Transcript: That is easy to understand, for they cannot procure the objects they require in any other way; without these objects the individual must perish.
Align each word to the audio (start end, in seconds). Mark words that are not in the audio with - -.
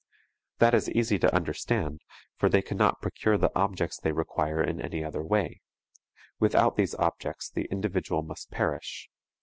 That 0.57 0.73
is 0.73 0.89
easy 0.89 1.19
to 1.19 1.31
understand, 1.31 2.01
for 2.35 2.49
they 2.49 2.63
cannot 2.63 3.03
procure 3.03 3.37
the 3.37 3.51
objects 3.55 3.99
they 3.99 4.11
require 4.11 4.59
in 4.59 4.81
any 4.81 5.03
other 5.03 5.21
way; 5.23 5.61
without 6.39 6.75
these 6.75 6.95
objects 6.95 7.51
the 7.51 7.67
individual 7.69 8.23
must 8.23 8.49
perish. 8.49 9.11